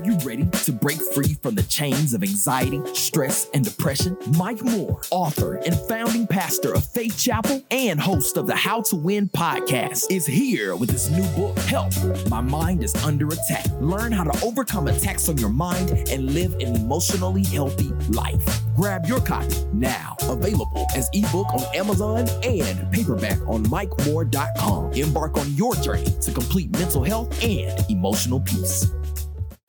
Are 0.00 0.04
you 0.04 0.16
ready 0.24 0.46
to 0.46 0.72
break 0.72 0.98
free 1.12 1.34
from 1.42 1.54
the 1.56 1.62
chains 1.64 2.14
of 2.14 2.22
anxiety, 2.22 2.80
stress, 2.94 3.50
and 3.52 3.62
depression? 3.62 4.16
Mike 4.38 4.64
Moore, 4.64 4.98
author 5.10 5.56
and 5.56 5.78
founding 5.80 6.26
pastor 6.26 6.72
of 6.72 6.86
Faith 6.86 7.18
Chapel 7.18 7.62
and 7.70 8.00
host 8.00 8.38
of 8.38 8.46
the 8.46 8.56
How 8.56 8.80
to 8.80 8.96
Win 8.96 9.28
podcast, 9.28 10.10
is 10.10 10.24
here 10.24 10.74
with 10.74 10.88
his 10.88 11.10
new 11.10 11.28
book, 11.36 11.58
Help 11.58 11.92
My 12.30 12.40
Mind 12.40 12.82
is 12.82 12.94
Under 13.04 13.28
Attack. 13.28 13.66
Learn 13.78 14.10
how 14.10 14.24
to 14.24 14.42
overcome 14.42 14.88
attacks 14.88 15.28
on 15.28 15.36
your 15.36 15.50
mind 15.50 15.90
and 16.08 16.32
live 16.32 16.54
an 16.54 16.76
emotionally 16.76 17.44
healthy 17.44 17.90
life. 18.08 18.42
Grab 18.74 19.04
your 19.04 19.20
copy 19.20 19.54
now, 19.74 20.16
available 20.22 20.86
as 20.96 21.10
ebook 21.12 21.52
on 21.52 21.76
Amazon 21.76 22.26
and 22.42 22.90
paperback 22.90 23.38
on 23.46 23.64
MikeMoore.com. 23.64 24.94
Embark 24.94 25.36
on 25.36 25.54
your 25.56 25.74
journey 25.74 26.10
to 26.22 26.32
complete 26.32 26.70
mental 26.70 27.04
health 27.04 27.44
and 27.44 27.78
emotional 27.90 28.40
peace. 28.40 28.90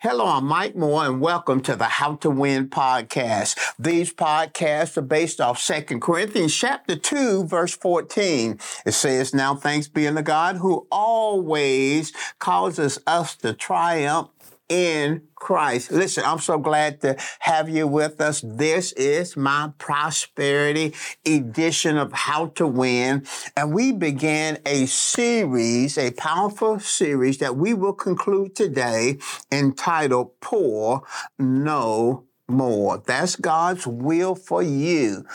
Hello, 0.04 0.26
I'm 0.26 0.48
Mike 0.48 0.76
Moore, 0.76 1.05
and 1.05 1.22
welcome 1.22 1.62
to 1.62 1.76
the 1.76 1.84
How 1.84 2.16
to 2.16 2.32
Win 2.32 2.70
podcast. 2.70 3.55
These 3.78 4.12
podcasts 4.12 4.98
are 4.98 5.04
based 5.04 5.40
off 5.40 5.64
2 5.64 6.00
Corinthians 6.00 6.55
chapter 6.55 6.96
2, 6.96 7.46
verse 7.46 7.76
14. 7.76 8.58
It 8.84 8.94
says, 8.94 9.32
Now 9.32 9.54
thanks 9.54 9.88
be 9.88 10.08
unto 10.08 10.24
God 10.24 10.55
who 10.55 10.88
always 10.91 12.14
causes 12.40 12.98
us 13.05 13.36
to 13.36 13.54
triumph 13.54 14.30
in 14.72 15.24
Christ. 15.36 15.92
Listen, 15.92 16.24
I'm 16.26 16.40
so 16.40 16.58
glad 16.58 17.02
to 17.02 17.18
have 17.40 17.68
you 17.68 17.88
with 17.88 18.22
us. 18.22 18.40
This 18.40 18.94
is 18.94 19.36
my 19.36 19.74
prosperity 19.78 20.94
edition 21.26 21.98
of 21.98 22.14
How 22.14 22.48
to 22.56 22.66
Win. 22.66 23.26
And 23.58 23.74
we 23.74 23.91
began 23.91 24.60
a 24.66 24.86
series, 24.86 25.98
a 25.98 26.12
powerful 26.12 26.80
series 26.80 27.40
that 27.40 27.58
we 27.58 27.74
will 27.74 27.91
conclude 27.91 28.55
today 28.55 29.18
entitled 29.52 30.40
Poor 30.40 31.04
No 31.38 32.24
More. 32.48 32.98
That's 33.00 33.35
God's 33.35 33.85
will 33.85 34.35
for 34.35 34.63
you. 34.63 35.26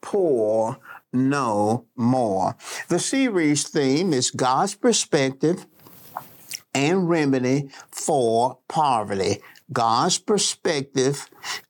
Poor 0.00 0.78
no 1.12 1.86
more. 1.96 2.56
The 2.88 2.98
series 2.98 3.68
theme 3.68 4.12
is 4.12 4.30
God's 4.30 4.74
perspective 4.74 5.66
and 6.74 7.08
remedy 7.08 7.70
for 7.90 8.58
poverty. 8.68 9.38
God's 9.72 10.18
perspective 10.18 11.28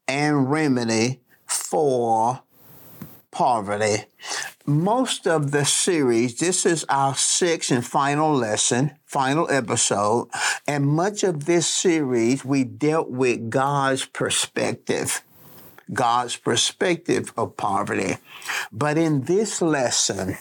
and 0.09 0.51
remedy 0.51 1.21
for 1.47 2.41
poverty. 3.31 4.05
Most 4.67 5.27
of 5.27 5.51
the 5.51 5.65
series, 5.65 6.39
this 6.39 6.65
is 6.65 6.85
our 6.89 7.15
sixth 7.15 7.71
and 7.71 7.85
final 7.85 8.35
lesson, 8.35 8.93
final 9.05 9.51
episode, 9.51 10.29
and 10.67 10.87
much 10.87 11.23
of 11.23 11.47
this 11.47 11.67
series 11.67 12.45
we 12.45 12.65
dealt 12.65 13.11
with 13.11 13.51
God's 13.51 14.05
perspective. 14.05 15.23
God's 15.93 16.37
perspective 16.37 17.33
of 17.37 17.57
poverty. 17.57 18.19
But 18.71 18.97
in 18.97 19.23
this 19.23 19.61
lesson, 19.61 20.37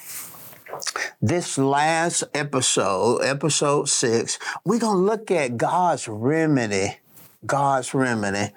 this 1.21 1.57
last 1.57 2.23
episode, 2.33 3.19
episode 3.23 3.89
six, 3.89 4.39
we're 4.65 4.79
going 4.79 4.97
to 4.97 5.03
look 5.03 5.31
at 5.31 5.57
God's 5.57 6.07
remedy. 6.07 6.97
God's 7.45 7.93
remedy. 7.93 8.53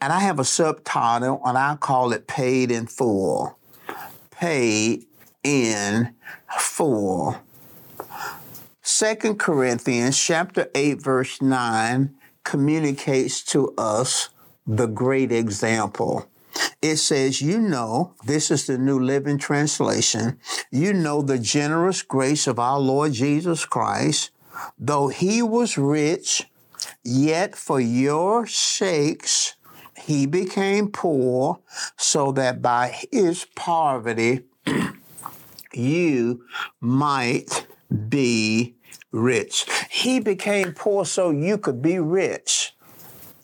And 0.00 0.12
I 0.12 0.20
have 0.20 0.38
a 0.38 0.44
subtitle, 0.44 1.40
and 1.44 1.58
I 1.58 1.76
call 1.76 2.12
it 2.12 2.26
Paid 2.26 2.70
in 2.70 2.86
Full. 2.86 3.58
Paid 4.30 5.06
in 5.42 6.14
Full. 6.58 7.36
Second 8.82 9.38
Corinthians 9.38 10.18
chapter 10.18 10.70
8, 10.74 11.02
verse 11.02 11.40
9 11.40 12.14
communicates 12.44 13.42
to 13.44 13.72
us 13.76 14.30
the 14.66 14.86
great 14.86 15.32
example. 15.32 16.28
It 16.82 16.96
says, 16.96 17.40
You 17.40 17.58
know, 17.58 18.14
this 18.24 18.50
is 18.50 18.66
the 18.66 18.78
New 18.78 18.98
Living 18.98 19.38
Translation, 19.38 20.38
you 20.70 20.92
know 20.92 21.22
the 21.22 21.38
generous 21.38 22.02
grace 22.02 22.46
of 22.46 22.58
our 22.58 22.78
Lord 22.78 23.12
Jesus 23.12 23.64
Christ, 23.64 24.30
though 24.78 25.08
he 25.08 25.42
was 25.42 25.78
rich, 25.78 26.48
yet 27.04 27.56
for 27.56 27.80
your 27.80 28.46
sakes 28.46 29.56
he 30.00 30.26
became 30.26 30.88
poor, 30.88 31.60
so 31.96 32.32
that 32.32 32.62
by 32.62 32.96
his 33.12 33.46
poverty 33.54 34.40
you 35.72 36.44
might 36.80 37.66
be 38.08 38.74
rich. 39.12 39.66
He 39.90 40.20
became 40.20 40.72
poor 40.72 41.04
so 41.04 41.30
you 41.30 41.58
could 41.58 41.82
be 41.82 41.98
rich. 41.98 42.74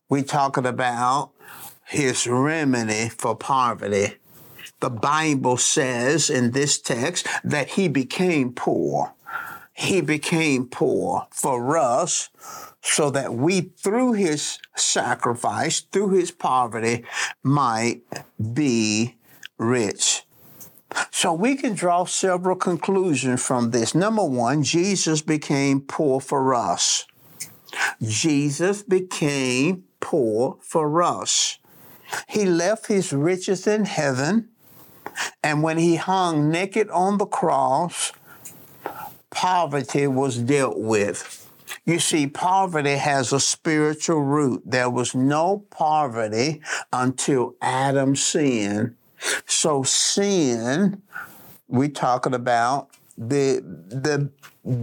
We 0.09 0.23
talking 0.23 0.67
about 0.67 1.33
his 1.87 2.27
remedy 2.27 3.09
for 3.09 3.37
poverty. 3.37 4.17
The 4.81 4.91
Bible 4.91 5.57
says 5.57 6.29
in 6.29 6.51
this 6.51 6.81
text 6.81 7.27
that 7.45 7.71
he 7.71 7.89
became 7.89 8.53
poor. 8.53 9.15
He 9.73 10.01
became 10.01 10.67
poor 10.67 11.27
for 11.31 11.77
us 11.77 12.31
so 12.83 13.11
that 13.11 13.35
we, 13.35 13.61
through 13.61 14.15
his 14.15 14.59
sacrifice, 14.75 15.81
through 15.81 16.11
his 16.11 16.31
poverty, 16.31 17.05
might 17.43 18.03
be 18.55 19.17
rich. 19.59 20.25
So 21.11 21.33
we 21.33 21.57
can 21.57 21.75
draw 21.75 22.05
several 22.05 22.57
conclusions 22.57 23.45
from 23.45 23.71
this. 23.71 23.95
Number 23.95 24.25
one, 24.25 24.63
Jesus 24.63 25.21
became 25.21 25.81
poor 25.81 26.21
for 26.21 26.55
us. 26.55 27.07
Jesus 28.03 28.83
became 28.83 29.85
poor 30.01 30.59
for 30.63 31.03
us. 31.03 31.59
He 32.29 32.45
left 32.45 32.87
his 32.87 33.13
riches 33.13 33.67
in 33.67 33.85
heaven, 33.85 34.49
and 35.43 35.63
when 35.63 35.79
he 35.79 35.97
hung 35.97 36.51
naked 36.51 36.91
on 36.91 37.19
the 37.19 37.27
cross, 37.27 38.13
poverty 39.31 40.07
was 40.07 40.39
dealt 40.39 40.79
with. 40.79 41.43
You 41.85 41.99
see, 41.99 42.27
poverty 42.27 42.97
has 42.97 43.33
a 43.33 43.41
spiritual 43.41 44.23
root. 44.23 44.63
There 44.65 44.91
was 44.91 45.15
no 45.15 45.65
poverty 45.71 46.63
until 46.93 47.55
Adam 47.61 48.17
sinned. 48.17 48.97
So 49.47 49.83
sin, 49.83 51.03
we're 51.69 51.89
talking 51.89 52.35
about 52.35 52.91
the 53.17 53.63
the 53.89 54.31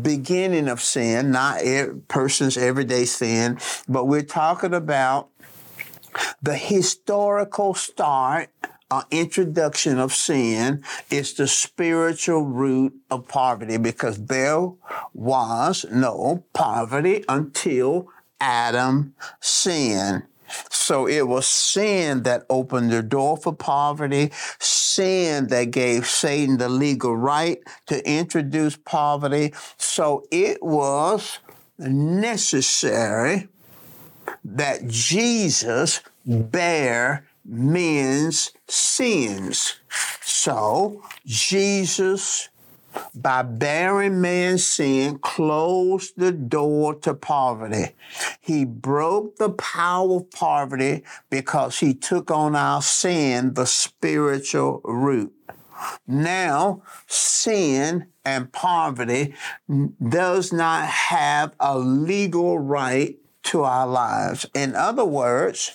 beginning 0.02 0.70
of 0.70 0.82
sin, 0.82 1.32
not 1.32 1.62
a 1.62 1.90
person's 2.08 2.58
everyday 2.58 3.06
sin, 3.06 3.60
but 3.88 4.06
we're 4.06 4.22
talking 4.22 4.74
about 4.74 5.30
the 6.44 6.58
historical 6.58 7.74
start 7.74 8.50
uh, 8.92 9.04
introduction 9.10 9.98
of 9.98 10.14
sin 10.14 10.84
is 11.10 11.34
the 11.34 11.48
spiritual 11.48 12.44
root 12.44 12.94
of 13.10 13.28
poverty 13.28 13.78
because 13.78 14.26
there 14.26 14.70
was 15.14 15.86
no 15.92 16.44
poverty 16.54 17.24
until 17.30 18.10
Adam 18.42 19.16
sinned. 19.40 20.24
So 20.70 21.08
it 21.08 21.28
was 21.28 21.48
sin 21.48 22.24
that 22.24 22.46
opened 22.50 22.92
the 22.92 23.02
door 23.02 23.38
for 23.38 23.56
poverty, 23.56 24.32
sin 24.60 25.48
that 25.48 25.72
gave 25.72 26.06
Satan 26.06 26.58
the 26.58 26.70
legal 26.70 27.16
right 27.16 27.58
to 27.88 28.08
introduce 28.08 28.76
poverty. 28.76 29.54
So 29.78 30.26
it 30.30 30.62
was 30.62 31.40
necessary 31.80 33.48
that 34.44 34.88
Jesus 34.88 36.02
bear 36.26 37.26
men's 37.46 38.52
sins. 38.68 39.80
So 40.22 41.04
Jesus, 41.26 42.50
by 43.16 43.42
bearing 43.42 44.22
man's 44.22 44.66
sin, 44.66 45.20
closed 45.20 46.14
the 46.18 46.32
door 46.32 46.96
to 46.96 47.14
poverty. 47.14 47.96
He 48.40 48.66
broke 48.66 49.38
the 49.38 49.50
power 49.50 50.18
of 50.18 50.32
poverty 50.32 51.04
because 51.30 51.80
he 51.80 51.94
took 51.94 52.32
on 52.32 52.56
our 52.56 52.82
sin, 52.82 53.54
the 53.54 53.66
spiritual 53.66 54.82
root. 54.84 55.34
Now, 56.08 56.82
sin 57.08 58.08
and 58.24 58.52
poverty 58.52 59.34
does 60.08 60.54
not 60.54 60.88
have 60.88 61.54
a 61.60 61.78
legal 61.78 62.58
right 62.60 63.18
to 63.44 63.64
our 63.64 63.88
lives. 63.88 64.46
In 64.54 64.76
other 64.76 65.04
words, 65.04 65.72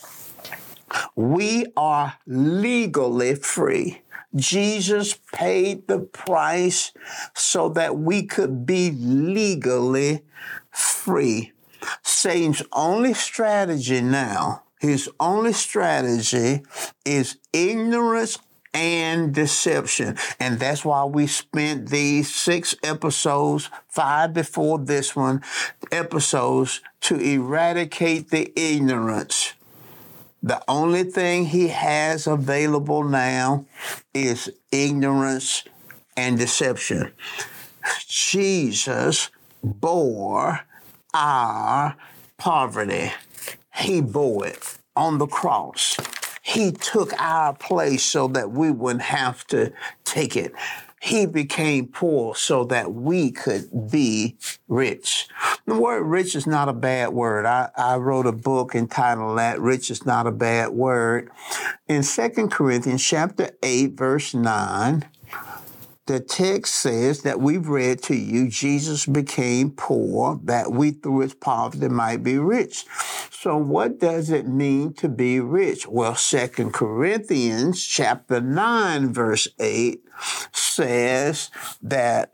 we 1.15 1.67
are 1.77 2.15
legally 2.27 3.35
free. 3.35 4.03
Jesus 4.35 5.15
paid 5.33 5.89
the 5.89 6.01
price 6.01 6.93
so 7.35 7.69
that 7.71 7.97
we 7.97 8.25
could 8.25 8.67
be 8.67 8.91
legally 8.91 10.23
free. 10.71 11.53
Satan's 12.03 12.63
only 12.73 13.15
strategy 13.15 14.01
now, 14.01 14.65
his 14.81 15.09
only 15.19 15.53
strategy 15.53 16.63
is 17.05 17.39
ignorance 17.53 18.39
and 18.75 19.35
deception. 19.35 20.17
And 20.39 20.59
that's 20.59 20.85
why 20.85 21.05
we 21.05 21.27
spent 21.27 21.89
these 21.89 22.33
six 22.35 22.75
episodes, 22.83 23.71
five 23.89 24.35
before 24.35 24.79
this 24.79 25.17
one, 25.17 25.43
episodes 25.91 26.81
to 27.03 27.19
eradicate 27.19 28.31
the 28.31 28.53
ignorance. 28.57 29.55
The 30.43 30.63
only 30.69 31.05
thing 31.05 31.47
he 31.47 31.69
has 31.69 32.27
available 32.27 33.03
now 33.03 33.67
is 34.15 34.51
ignorance 34.71 35.65
and 36.17 36.39
deception. 36.39 37.13
Jesus 38.07 39.31
bore 39.63 40.61
our 41.15 41.97
poverty. 42.37 43.13
He 43.75 44.01
bore 44.01 44.47
it 44.47 44.79
on 44.95 45.19
the 45.19 45.27
cross. 45.27 45.97
He 46.43 46.73
took 46.73 47.13
our 47.21 47.55
place 47.55 48.05
so 48.05 48.29
that 48.29 48.51
we 48.51 48.71
wouldn't 48.71 49.03
have 49.03 49.47
to 49.49 49.73
take 50.05 50.37
it. 50.37 50.53
He 51.01 51.27
became 51.27 51.87
poor 51.87 52.35
so 52.35 52.65
that 52.65 52.93
we 52.93 53.31
could 53.31 53.91
be 53.91 54.37
rich. 54.67 55.29
The 55.67 55.79
word 55.79 56.03
rich 56.03 56.35
is 56.35 56.47
not 56.47 56.69
a 56.69 56.73
bad 56.73 57.11
word. 57.11 57.47
I, 57.47 57.71
I 57.77 57.97
wrote 57.97 58.27
a 58.27 58.33
book 58.33 58.75
entitled 58.75 59.39
that, 59.39 59.61
Rich 59.61 59.91
is 59.91 60.07
Not 60.07 60.27
a 60.27 60.33
Bad 60.33 60.71
Word. 60.71 61.31
In 61.89 62.03
2 62.03 62.49
Corinthians 62.49 63.05
chapter 63.05 63.51
8, 63.63 63.93
verse 63.93 64.35
9, 64.35 65.05
the 66.07 66.21
text 66.21 66.75
says 66.75 67.21
that 67.23 67.39
we've 67.39 67.69
read 67.69 68.03
to 68.05 68.15
you, 68.15 68.49
Jesus 68.49 69.05
became 69.05 69.71
poor 69.71 70.41
that 70.45 70.73
we 70.73 70.93
through 70.93 71.21
his 71.21 71.35
poverty 71.35 71.89
might 71.89 72.23
be 72.23 72.39
rich. 72.39 72.87
So 73.41 73.57
what 73.57 74.01
does 74.01 74.31
it 74.31 74.49
mean 74.49 74.95
to 74.95 75.09
be 75.09 75.39
rich? 75.39 75.87
Well, 75.87 76.17
Second 76.17 76.73
Corinthians 76.73 77.87
chapter 77.87 78.41
9 78.41 79.13
verse 79.13 79.47
8 79.61 80.03
says 80.51 81.49
that 81.81 82.33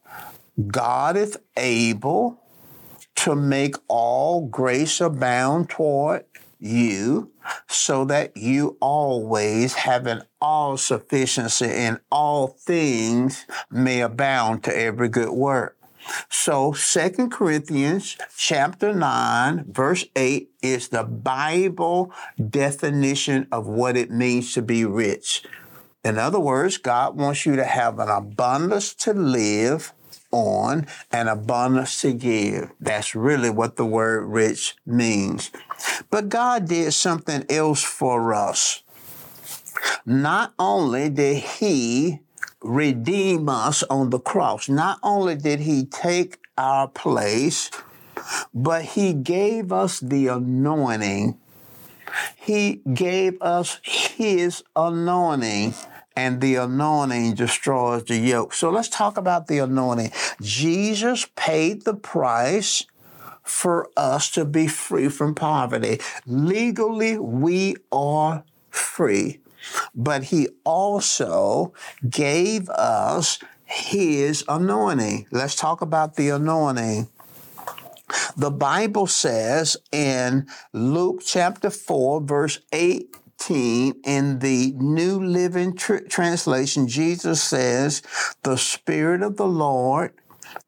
God 0.67 1.19
is 1.19 1.37
able 1.59 2.41
to 3.17 3.37
make 3.37 3.77
all 3.87 4.47
grace 4.47 4.99
abound 5.03 5.69
toward 5.69 6.25
you 6.59 7.31
so 7.69 8.07
that 8.07 8.35
you 8.35 8.79
always 8.81 9.75
having 9.75 10.23
all 10.41 10.79
sufficiency 10.79 11.67
in 11.67 12.01
all 12.11 12.47
things 12.47 13.45
may 13.71 14.01
abound 14.01 14.65
to 14.65 14.75
every 14.75 15.11
good 15.11 15.33
work. 15.33 15.74
So 16.29 16.73
Second 16.73 17.31
Corinthians 17.31 18.17
chapter 18.37 18.93
9 18.93 19.65
verse 19.69 20.05
8 20.17 20.51
is 20.63 20.89
the 20.89 21.05
Bible 21.05 22.13
definition 22.51 23.47
of 23.51 23.67
what 23.67 23.97
it 23.97 24.11
means 24.11 24.53
to 24.55 24.63
be 24.63 24.85
rich. 24.85 25.45
In 26.05 26.19
other 26.19 26.41
words, 26.41 26.77
God 26.77 27.17
wants 27.17 27.47
you 27.47 27.57
to 27.57 27.65
have 27.65 27.99
an 27.99 28.09
abundance 28.09 28.95
to 28.97 29.15
live 29.15 29.95
on 30.31 30.87
and 31.11 31.29
abundance 31.29 32.01
to 32.03 32.13
give. 32.13 32.71
That's 32.81 33.15
really 33.15 33.51
what 33.51 33.77
the 33.77 33.87
word 33.87 34.27
rich 34.27 34.77
means. 34.85 35.51
But 36.11 36.29
God 36.29 36.69
did 36.69 36.93
something 36.93 37.47
else 37.49 37.83
for 37.83 38.35
us. 38.35 38.83
Not 40.05 40.53
only 40.59 41.09
did 41.09 41.39
He 41.39 42.21
redeem 42.65 43.49
us 43.49 43.83
on 43.85 44.11
the 44.11 44.19
cross, 44.19 44.69
not 44.69 44.99
only 45.03 45.37
did 45.37 45.61
He 45.61 45.85
take 45.85 46.39
our 46.59 46.89
place, 46.89 47.71
but 48.53 48.83
He 48.83 49.13
gave 49.13 49.71
us 49.71 50.01
the 50.01 50.29
anointing. 50.29 51.39
He 52.37 52.81
gave 52.93 53.41
us 53.41 53.81
His 53.83 54.65
anointing 54.75 55.75
and 56.17 56.41
the 56.41 56.57
anointing 56.57 57.35
destroys 57.35 58.05
the 58.05 58.17
yoke. 58.17 58.55
So 58.55 58.71
let's 58.71 58.89
talk 58.89 59.17
about 59.17 59.47
the 59.47 59.59
anointing. 59.59 60.13
Jesus 60.41 61.27
paid 61.35 61.85
the 61.85 61.95
price 61.95 62.87
for 63.43 63.91
us 63.97 64.31
to 64.31 64.45
be 64.45 64.67
free 64.67 65.09
from 65.09 65.35
poverty. 65.35 66.01
Legally, 66.27 67.19
we 67.19 67.77
are 67.93 68.45
free, 68.71 69.41
but 69.95 70.25
he 70.25 70.49
also 70.65 71.73
gave 72.09 72.69
us 72.71 73.39
his 73.65 74.45
anointing. 74.49 75.27
Let's 75.31 75.55
talk 75.55 75.81
about 75.81 76.17
the 76.17 76.31
anointing. 76.31 77.09
The 78.37 78.51
Bible 78.51 79.07
says 79.07 79.77
in 79.91 80.47
Luke 80.73 81.23
chapter 81.25 81.71
4, 81.71 82.21
verse 82.21 82.61
8 82.73 83.17
in 83.51 84.39
the 84.39 84.73
New 84.79 85.23
Living 85.23 85.75
Tr- 85.77 85.99
Translation, 86.09 86.89
Jesus 86.89 87.43
says, 87.43 88.03
The 88.43 88.57
Spirit 88.57 89.23
of 89.23 89.37
the 89.37 89.47
Lord 89.47 90.15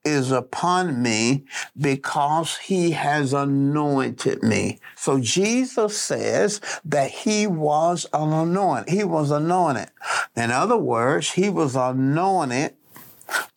is 0.06 0.30
upon 0.30 1.02
me 1.02 1.44
because 1.76 2.56
he 2.58 2.92
has 2.92 3.32
anointed 3.32 4.42
me. 4.42 4.78
So 4.94 5.20
Jesus 5.20 5.98
says 6.00 6.60
that 6.84 7.10
he 7.10 7.46
was 7.46 8.06
an 8.12 8.32
anointed. 8.32 8.88
He 8.88 9.04
was 9.04 9.30
anointed. 9.30 9.88
In 10.36 10.50
other 10.50 10.76
words, 10.76 11.32
he 11.32 11.50
was 11.50 11.74
anointed 11.74 12.74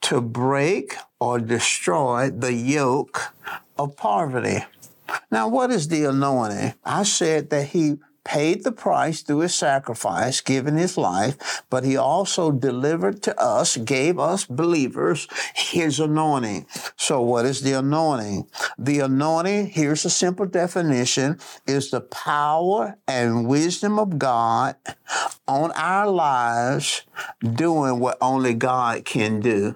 to 0.01 0.21
break 0.21 0.95
or 1.19 1.39
destroy 1.39 2.31
the 2.31 2.53
yoke 2.53 3.33
of 3.77 3.95
poverty. 3.95 4.65
Now, 5.31 5.47
what 5.47 5.71
is 5.71 5.87
the 5.87 6.05
anointing? 6.05 6.73
I 6.83 7.03
said 7.03 7.49
that 7.51 7.67
he 7.67 7.99
paid 8.29 8.63
the 8.63 8.71
price 8.71 9.23
through 9.23 9.39
his 9.39 9.55
sacrifice, 9.55 10.39
giving 10.39 10.77
his 10.77 10.97
life, 10.99 11.63
but 11.71 11.83
he 11.83 11.97
also 11.97 12.51
delivered 12.51 13.23
to 13.23 13.35
us, 13.41 13.75
gave 13.75 14.19
us 14.19 14.45
believers 14.45 15.27
his 15.55 15.99
anointing. 15.99 16.63
So 16.95 17.23
what 17.23 17.45
is 17.45 17.61
the 17.61 17.71
anointing? 17.71 18.47
The 18.77 18.99
anointing, 18.99 19.71
here's 19.71 20.05
a 20.05 20.11
simple 20.11 20.45
definition, 20.45 21.39
is 21.65 21.89
the 21.89 22.01
power 22.01 22.99
and 23.07 23.47
wisdom 23.47 23.97
of 23.97 24.19
God 24.19 24.75
on 25.47 25.71
our 25.71 26.07
lives 26.07 27.01
doing 27.41 27.99
what 27.99 28.19
only 28.21 28.53
God 28.53 29.05
can 29.05 29.39
do. 29.39 29.75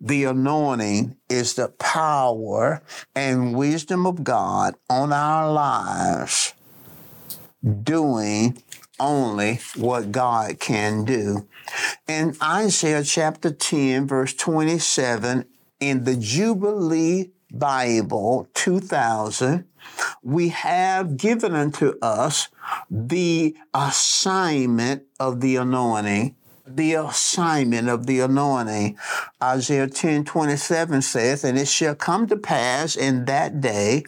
The 0.00 0.24
anointing 0.24 1.16
is 1.28 1.54
the 1.54 1.68
power 1.68 2.82
and 3.14 3.54
wisdom 3.54 4.06
of 4.06 4.24
God 4.24 4.76
on 4.88 5.12
our 5.12 5.52
lives 5.52 6.54
doing 7.66 8.62
only 8.98 9.60
what 9.76 10.12
God 10.12 10.58
can 10.60 11.04
do. 11.04 11.46
In 12.06 12.36
Isaiah 12.42 13.02
chapter 13.02 13.50
10, 13.50 14.06
verse 14.06 14.34
27, 14.34 15.44
in 15.80 16.04
the 16.04 16.16
Jubilee 16.16 17.30
Bible 17.50 18.48
2000, 18.54 19.66
we 20.22 20.48
have 20.48 21.16
given 21.16 21.54
unto 21.54 21.94
us 22.00 22.48
the 22.90 23.56
assignment 23.74 25.04
of 25.20 25.40
the 25.40 25.56
anointing 25.56 26.34
the 26.66 26.94
assignment 26.94 27.88
of 27.88 28.06
the 28.06 28.20
anointing. 28.20 28.98
Isaiah 29.42 29.88
10 29.88 30.24
27 30.24 31.02
says, 31.02 31.44
And 31.44 31.58
it 31.58 31.68
shall 31.68 31.94
come 31.94 32.26
to 32.26 32.36
pass 32.36 32.96
in 32.96 33.24
that 33.26 33.60
day 33.60 34.04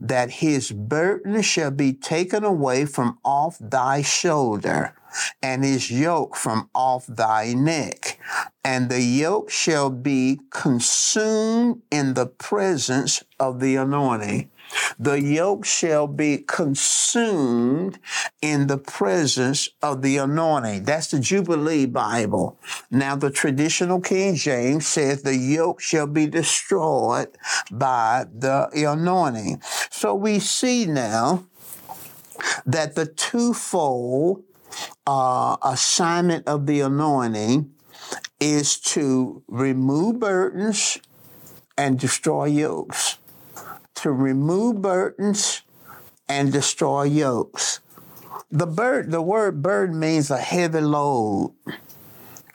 that 0.00 0.30
his 0.30 0.70
burden 0.72 1.42
shall 1.42 1.70
be 1.70 1.92
taken 1.92 2.44
away 2.44 2.86
from 2.86 3.18
off 3.24 3.56
thy 3.60 4.02
shoulder 4.02 4.94
and 5.42 5.64
his 5.64 5.90
yoke 5.90 6.36
from 6.36 6.68
off 6.74 7.06
thy 7.06 7.54
neck. 7.54 8.18
And 8.64 8.90
the 8.90 9.00
yoke 9.00 9.50
shall 9.50 9.90
be 9.90 10.40
consumed 10.50 11.82
in 11.90 12.14
the 12.14 12.26
presence 12.26 13.22
of 13.38 13.60
the 13.60 13.76
anointing. 13.76 14.50
The 14.98 15.20
yoke 15.20 15.64
shall 15.64 16.06
be 16.06 16.38
consumed 16.38 17.98
in 18.40 18.66
the 18.66 18.78
presence 18.78 19.68
of 19.82 20.02
the 20.02 20.16
anointing. 20.18 20.84
That's 20.84 21.10
the 21.10 21.20
Jubilee 21.20 21.86
Bible. 21.86 22.58
Now, 22.90 23.16
the 23.16 23.30
traditional 23.30 24.00
King 24.00 24.34
James 24.34 24.86
says 24.86 25.22
the 25.22 25.36
yoke 25.36 25.80
shall 25.80 26.06
be 26.06 26.26
destroyed 26.26 27.28
by 27.70 28.26
the 28.32 28.68
anointing. 28.72 29.60
So 29.90 30.14
we 30.14 30.38
see 30.38 30.86
now 30.86 31.46
that 32.64 32.94
the 32.94 33.06
twofold 33.06 34.44
uh, 35.06 35.56
assignment 35.62 36.46
of 36.46 36.66
the 36.66 36.80
anointing 36.80 37.72
is 38.40 38.78
to 38.78 39.42
remove 39.48 40.20
burdens 40.20 40.98
and 41.78 41.98
destroy 41.98 42.46
yokes 42.46 43.18
to 43.96 44.12
remove 44.12 44.82
burdens 44.82 45.62
and 46.28 46.52
destroy 46.52 47.04
yokes. 47.04 47.80
The 48.50 48.66
bird, 48.66 49.10
the 49.10 49.22
word 49.22 49.62
burden 49.62 49.98
means 49.98 50.30
a 50.30 50.38
heavy 50.38 50.80
load 50.80 51.54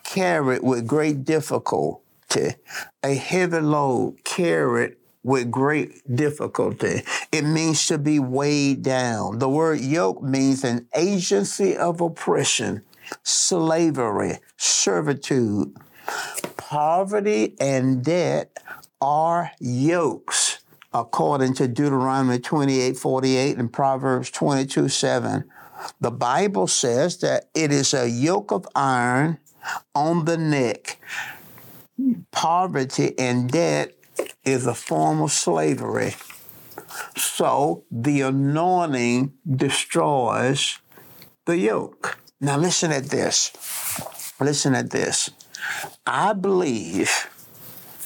carried 0.04 0.64
with 0.64 0.88
great 0.88 1.26
difficulty. 1.26 2.56
A 3.04 3.16
heavy 3.16 3.60
load 3.60 4.24
carried 4.24 4.96
with 5.24 5.52
great 5.52 6.16
difficulty. 6.16 7.04
It 7.32 7.44
means 7.44 7.86
to 7.88 7.98
be 7.98 8.20
weighed 8.20 8.82
down. 8.84 9.40
The 9.40 9.50
word 9.50 9.82
yoke 9.82 10.24
means 10.24 10.64
an 10.64 10.88
agency 10.96 11.76
of 11.76 12.02
oppression. 12.02 12.84
slavery, 13.24 14.40
servitude. 14.58 15.76
Poverty 16.58 17.56
and 17.60 18.04
debt 18.04 18.58
are 19.02 19.52
yokes, 19.60 20.61
according 20.94 21.54
to 21.56 21.68
Deuteronomy 21.68 22.40
28 22.40 22.98
48 22.98 23.58
and 23.58 23.72
Proverbs 23.72 24.30
22 24.32 24.90
7. 24.90 25.50
The 26.00 26.12
Bible 26.12 26.68
says 26.68 27.18
that 27.20 27.50
it 27.56 27.72
is 27.72 27.94
a 27.94 28.10
yoke 28.10 28.52
of 28.52 28.68
iron 28.76 29.40
on 29.96 30.26
the 30.26 30.38
neck. 30.38 31.00
Poverty 32.32 33.18
and 33.18 33.50
debt 33.52 33.94
is 34.44 34.66
a 34.66 34.76
form 34.76 35.22
of 35.22 35.32
slavery. 35.32 36.16
So 37.16 37.84
the 37.92 38.22
anointing 38.22 39.34
destroys 39.50 40.80
the 41.46 41.58
yoke. 41.58 42.20
Now, 42.40 42.58
listen 42.58 42.92
at 42.92 43.06
this. 43.06 43.52
Listen 44.40 44.74
at 44.76 44.90
this. 44.90 45.30
I 46.06 46.34
believe 46.34 47.30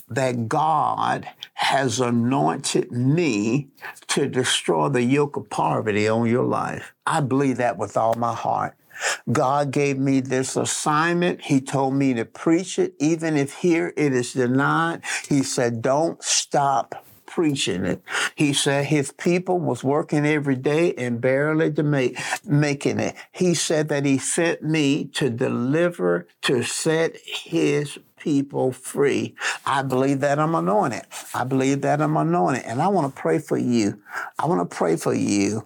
that 0.10 0.48
God 0.48 1.28
has 1.66 2.00
anointed 2.02 2.92
me 2.92 3.70
to 4.08 4.28
destroy 4.28 4.90
the 4.90 5.04
yoke 5.04 5.38
of 5.38 5.50
poverty 5.50 6.08
on 6.08 6.30
your 6.30 6.46
life. 6.46 6.94
I 7.08 7.22
believe 7.22 7.58
that 7.58 7.78
with 7.78 7.98
all 7.98 8.16
my 8.16 8.36
heart. 8.36 8.76
God 9.32 9.72
gave 9.72 9.98
me 10.00 10.22
this 10.22 10.58
assignment. 10.58 11.42
He 11.42 11.62
told 11.62 11.96
me 11.96 12.14
to 12.16 12.26
preach 12.26 12.80
it, 12.80 12.96
even 13.00 13.38
if 13.38 13.54
here 13.56 13.94
it 13.98 14.14
is 14.14 14.34
denied. 14.34 15.04
He 15.30 15.44
said, 15.44 15.82
don't 15.82 16.24
stop 16.24 17.05
preaching 17.36 17.84
it. 17.84 18.02
He 18.34 18.54
said 18.54 18.86
his 18.86 19.12
people 19.12 19.60
was 19.60 19.84
working 19.84 20.26
every 20.26 20.56
day 20.56 20.94
and 20.94 21.20
barely 21.20 21.70
to 21.74 21.84
make, 21.84 22.18
making 22.46 22.98
it. 22.98 23.14
He 23.34 23.54
said 23.54 23.90
that 23.90 24.06
he 24.06 24.18
sent 24.18 24.64
me 24.64 25.04
to 25.16 25.30
deliver, 25.30 26.30
to 26.44 26.64
set 26.64 27.18
his 27.18 28.00
people 28.18 28.72
free. 28.72 29.36
I 29.66 29.82
believe 29.82 30.22
that 30.22 30.40
I'm 30.40 30.56
anointed. 30.56 31.02
I 31.34 31.44
believe 31.44 31.82
that 31.82 32.02
I'm 32.02 32.16
anointed. 32.16 32.64
And 32.64 32.82
I 32.82 32.88
want 32.88 33.14
to 33.14 33.22
pray 33.22 33.40
for 33.40 33.58
you. 33.58 34.02
I 34.40 34.46
want 34.46 34.70
to 34.70 34.74
pray 34.74 34.96
for 34.96 35.14
you. 35.14 35.66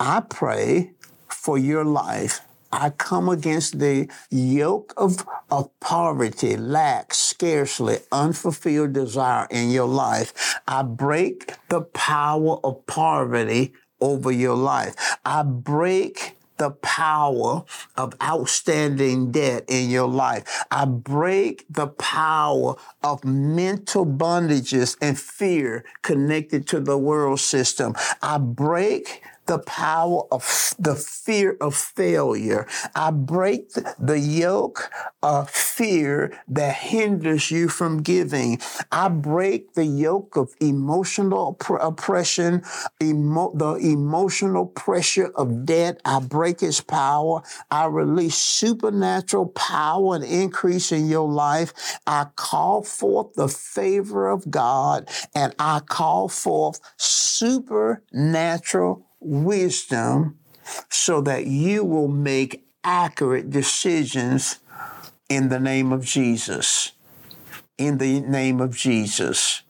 I 0.00 0.20
pray 0.20 0.92
for 1.28 1.58
your 1.58 1.84
life 1.84 2.40
I 2.72 2.90
come 2.90 3.28
against 3.28 3.78
the 3.78 4.08
yoke 4.30 4.94
of, 4.96 5.26
of 5.50 5.70
poverty, 5.80 6.56
lack, 6.56 7.14
scarcely, 7.14 7.98
unfulfilled 8.12 8.92
desire 8.92 9.46
in 9.50 9.70
your 9.70 9.88
life. 9.88 10.60
I 10.68 10.82
break 10.82 11.54
the 11.68 11.82
power 11.82 12.58
of 12.64 12.86
poverty 12.86 13.72
over 14.00 14.30
your 14.30 14.56
life. 14.56 14.94
I 15.24 15.42
break 15.42 16.36
the 16.60 16.70
power 16.70 17.64
of 17.96 18.14
outstanding 18.22 19.32
debt 19.32 19.64
in 19.66 19.88
your 19.88 20.06
life. 20.06 20.62
I 20.70 20.84
break 20.84 21.64
the 21.70 21.86
power 21.86 22.76
of 23.02 23.24
mental 23.24 24.04
bondages 24.04 24.94
and 25.00 25.18
fear 25.18 25.86
connected 26.02 26.68
to 26.68 26.80
the 26.80 26.98
world 26.98 27.40
system. 27.40 27.94
I 28.20 28.36
break 28.36 29.22
the 29.50 29.58
power 29.58 30.22
of 30.30 30.74
the 30.78 30.94
fear 30.94 31.56
of 31.60 31.74
failure. 31.74 32.68
I 32.94 33.10
break 33.10 33.72
the 33.98 34.20
yoke 34.20 34.92
of 35.24 35.50
fear 35.50 36.38
that 36.46 36.76
hinders 36.76 37.50
you 37.50 37.68
from 37.68 38.00
giving. 38.00 38.60
I 38.92 39.08
break 39.08 39.74
the 39.74 39.84
yoke 39.84 40.36
of 40.36 40.54
emotional 40.60 41.58
oppression, 41.80 42.62
emo- 43.02 43.52
the 43.52 43.74
emotional 43.74 44.66
pressure 44.66 45.32
of 45.34 45.66
debt. 45.66 46.00
I 46.04 46.20
break 46.20 46.62
its 46.62 46.80
power. 46.80 47.42
I 47.72 47.86
release 47.86 48.36
supernatural 48.36 49.48
power 49.48 50.14
and 50.14 50.22
increase 50.22 50.92
in 50.92 51.08
your 51.08 51.28
life. 51.28 51.72
I 52.06 52.26
call 52.36 52.84
forth 52.84 53.34
the 53.34 53.48
favor 53.48 54.28
of 54.28 54.48
God 54.48 55.08
and 55.34 55.56
I 55.58 55.80
call 55.80 56.28
forth 56.28 56.78
supernatural 56.96 59.09
wisdom 59.20 60.38
so 60.88 61.20
that 61.22 61.46
you 61.46 61.84
will 61.84 62.08
make 62.08 62.64
accurate 62.84 63.50
decisions 63.50 64.58
in 65.28 65.48
the 65.48 65.60
name 65.60 65.92
of 65.92 66.04
Jesus. 66.04 66.92
In 67.78 67.98
the 67.98 68.20
name 68.20 68.60
of 68.60 68.76
Jesus. 68.76 69.62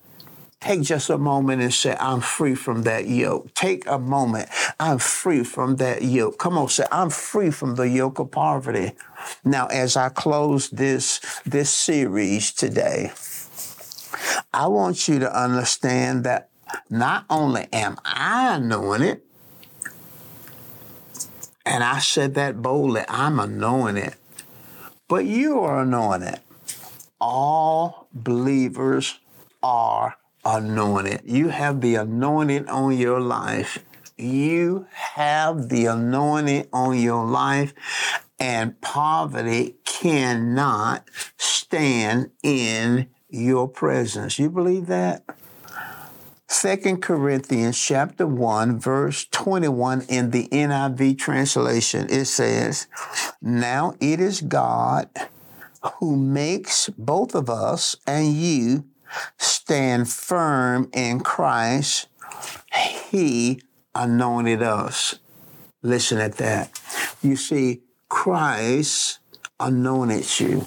Take 0.60 0.82
just 0.82 1.08
a 1.08 1.16
moment 1.16 1.62
and 1.62 1.72
say, 1.72 1.96
I'm 1.98 2.20
free 2.20 2.54
from 2.54 2.82
that 2.82 3.08
yoke. 3.08 3.54
Take 3.54 3.86
a 3.86 3.98
moment. 3.98 4.50
I'm 4.78 4.98
free 4.98 5.42
from 5.42 5.76
that 5.76 6.02
yoke. 6.02 6.38
Come 6.38 6.58
on, 6.58 6.68
say, 6.68 6.84
I'm 6.92 7.08
free 7.08 7.50
from 7.50 7.76
the 7.76 7.88
yoke 7.88 8.18
of 8.18 8.30
poverty. 8.30 8.92
Now, 9.42 9.68
as 9.68 9.96
I 9.96 10.10
close 10.10 10.68
this, 10.68 11.20
this 11.46 11.70
series 11.70 12.52
today, 12.52 13.12
I 14.52 14.66
want 14.66 15.08
you 15.08 15.18
to 15.20 15.34
understand 15.34 16.24
that 16.24 16.50
not 16.90 17.24
only 17.30 17.66
am 17.72 17.96
I 18.04 18.58
knowing 18.58 19.02
it, 19.02 19.24
and 21.66 21.84
I 21.84 22.00
said 22.00 22.34
that 22.34 22.62
boldly 22.62 23.04
I'm 23.08 23.40
anointing 23.40 24.04
it. 24.04 24.14
but 25.08 25.26
you 25.26 25.60
are 25.60 25.82
anointing 25.82 26.28
it. 26.28 26.40
All 27.20 28.08
believers 28.14 29.20
are 29.62 30.16
anointed. 30.44 31.22
You 31.24 31.48
have 31.50 31.80
the 31.80 31.96
anointing 31.96 32.68
on 32.68 32.96
your 32.98 33.20
life. 33.20 33.84
You 34.18 34.86
have 34.92 35.68
the 35.70 35.86
anointing 35.86 36.68
on 36.72 36.98
your 36.98 37.26
life, 37.26 37.74
and 38.40 38.80
poverty 38.80 39.76
cannot 39.84 41.08
stand 41.38 42.30
in 42.42 43.08
your 43.30 43.68
presence. 43.68 44.38
You 44.38 44.50
believe 44.50 44.86
that? 44.86 45.24
Second 46.50 47.00
Corinthians 47.00 47.80
chapter 47.80 48.26
1 48.26 48.80
verse 48.80 49.24
21 49.26 50.02
in 50.08 50.32
the 50.32 50.48
NIV 50.48 51.16
translation 51.16 52.08
it 52.10 52.24
says 52.24 52.88
now 53.40 53.94
it 54.00 54.18
is 54.18 54.40
God 54.40 55.08
who 55.94 56.16
makes 56.16 56.88
both 56.98 57.36
of 57.36 57.48
us 57.48 57.94
and 58.04 58.34
you 58.34 58.84
stand 59.38 60.10
firm 60.10 60.90
in 60.92 61.20
Christ. 61.20 62.08
He 63.10 63.62
anointed 63.94 64.60
us. 64.60 65.20
Listen 65.82 66.18
at 66.18 66.34
that. 66.38 66.78
You 67.22 67.36
see 67.36 67.82
Christ 68.08 69.20
anointed 69.60 70.40
you 70.40 70.66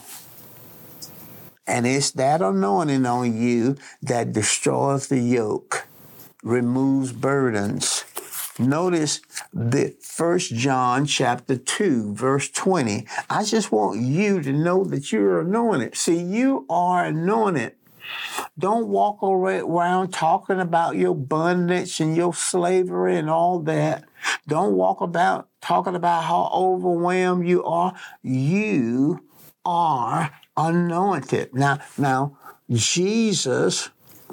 and 1.66 1.88
it's 1.88 2.12
that 2.12 2.42
anointing 2.42 3.06
on 3.06 3.40
you 3.42 3.78
that 4.02 4.34
destroys 4.34 5.08
the 5.08 5.20
yoke, 5.20 5.88
removes 6.44 7.12
burdens. 7.14 8.04
Notice 8.60 9.22
the 9.52 9.96
first 10.00 10.54
John 10.54 11.06
chapter 11.06 11.58
2, 11.58 12.14
verse 12.14 12.50
20. 12.50 13.08
I 13.30 13.44
just 13.44 13.72
want 13.72 14.02
you 14.02 14.42
to 14.42 14.54
know 14.54 14.84
that 14.84 15.12
you're 15.12 15.42
anointed. 15.42 15.96
See, 15.96 16.22
you 16.22 16.66
are 16.70 17.06
anointed. 17.06 17.74
Don't 18.60 18.90
walk 18.90 19.24
around 19.24 20.12
talking 20.12 20.60
about 20.60 20.98
your 20.98 21.16
bondage 21.16 22.00
and 22.00 22.16
your 22.16 22.34
slavery 22.34 23.18
and 23.18 23.30
all 23.30 23.60
that. 23.62 24.04
Don't 24.48 24.74
walk 24.74 25.02
about 25.02 25.50
talking 25.62 25.96
about 25.96 26.26
how 26.26 26.52
overwhelmed 26.54 27.48
you 27.48 27.64
are. 27.64 27.96
You 28.22 29.24
are 29.66 30.32
anointed. 30.58 31.54
Now, 31.54 31.80
now 31.98 32.38
Jesus 32.70 33.90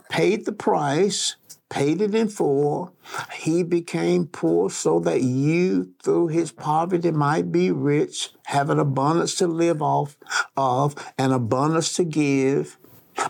paid 0.09 0.45
the 0.45 0.53
price, 0.53 1.37
paid 1.69 2.01
it 2.01 2.15
in 2.15 2.29
full. 2.29 2.95
He 3.33 3.63
became 3.63 4.27
poor 4.27 4.71
so 4.71 5.01
that 5.01 5.23
you, 5.23 5.93
through 6.03 6.29
his 6.29 6.53
poverty, 6.53 7.11
might 7.11 7.53
be 7.53 7.71
rich, 7.71 8.31
have 8.47 8.71
an 8.71 8.79
abundance 8.79 9.35
to 9.37 9.47
live 9.47 9.81
off 9.81 10.17
of, 10.57 10.95
an 11.19 11.33
abundance 11.33 11.95
to 11.95 12.05
give. 12.05 12.77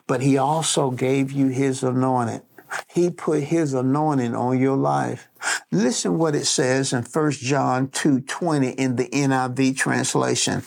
But 0.07 0.21
he 0.21 0.39
also 0.39 0.91
gave 0.91 1.33
you 1.33 1.49
his 1.49 1.83
anointing. 1.83 2.43
He 2.89 3.11
put 3.11 3.45
his 3.45 3.75
anointing 3.75 4.35
on 4.35 4.59
your 4.59 4.77
life. 4.77 5.29
Listen 5.71 6.19
what 6.19 6.35
it 6.35 6.47
says 6.47 6.93
in 6.93 7.03
1 7.03 7.33
John 7.33 7.89
2:20 7.89 8.71
in 8.71 8.97
the 8.97 9.09
NIV 9.13 9.77
translation. 9.77 10.63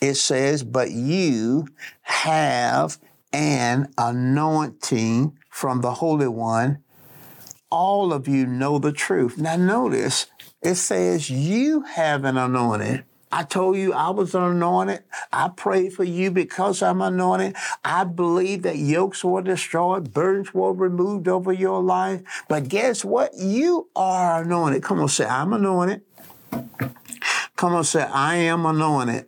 It 0.00 0.14
says, 0.14 0.62
"But 0.62 0.90
you 0.90 1.68
have 2.02 2.98
an 3.32 3.88
anointing 3.98 5.36
from 5.50 5.80
the 5.80 5.94
Holy 5.94 6.28
One. 6.28 6.78
All 7.70 8.12
of 8.12 8.26
you 8.26 8.46
know 8.46 8.78
the 8.78 8.92
truth." 8.92 9.36
Now 9.38 9.56
notice 9.56 10.26
it 10.62 10.76
says 10.76 11.30
you 11.30 11.82
have 11.82 12.24
an 12.24 12.36
anointing 12.36 13.04
I 13.30 13.44
told 13.44 13.76
you 13.76 13.92
I 13.92 14.10
was 14.10 14.34
anointed. 14.34 15.02
I 15.32 15.48
prayed 15.48 15.92
for 15.92 16.04
you 16.04 16.30
because 16.30 16.82
I'm 16.82 17.02
anointed. 17.02 17.56
I 17.84 18.04
believe 18.04 18.62
that 18.62 18.78
yokes 18.78 19.22
were 19.22 19.42
destroyed, 19.42 20.12
burdens 20.14 20.54
were 20.54 20.72
removed 20.72 21.28
over 21.28 21.52
your 21.52 21.82
life. 21.82 22.22
But 22.48 22.68
guess 22.68 23.04
what? 23.04 23.32
You 23.36 23.88
are 23.94 24.42
anointed. 24.42 24.82
Come 24.82 25.00
on, 25.00 25.08
say, 25.08 25.26
I'm 25.26 25.52
anointed. 25.52 26.02
Come 27.56 27.74
on, 27.74 27.84
say, 27.84 28.02
I 28.02 28.36
am 28.36 28.64
anointed. 28.64 29.26